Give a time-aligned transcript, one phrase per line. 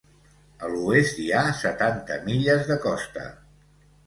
[0.67, 3.29] A l'oest hi ha setanta milles de costa.